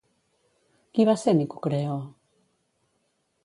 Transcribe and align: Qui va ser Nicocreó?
Qui 0.99 1.05
va 1.11 1.15
ser 1.25 1.35
Nicocreó? 1.41 2.01